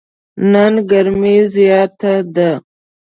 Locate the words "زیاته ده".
1.53-2.51